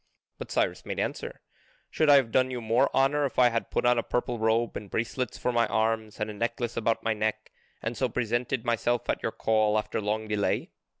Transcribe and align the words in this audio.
But 0.39 0.49
Cyrus 0.49 0.83
made 0.83 0.99
answer: 0.99 1.41
"Should 1.91 2.09
I 2.09 2.15
have 2.15 2.31
done 2.31 2.49
you 2.49 2.59
more 2.59 2.89
honour 2.91 3.23
if 3.27 3.37
I 3.37 3.49
had 3.49 3.69
put 3.69 3.85
on 3.85 3.99
a 3.99 4.01
purple 4.01 4.39
robe, 4.39 4.75
and 4.75 4.89
bracelets 4.89 5.37
for 5.37 5.51
my 5.51 5.67
arms, 5.67 6.19
and 6.19 6.27
a 6.27 6.33
necklace 6.33 6.75
about 6.75 7.03
my 7.03 7.13
neck, 7.13 7.51
and 7.83 7.95
so 7.95 8.09
presented 8.09 8.65
myself 8.65 9.07
at 9.11 9.21
your 9.21 9.31
call 9.31 9.77
after 9.77 10.01
long 10.01 10.27
delay? 10.27 10.71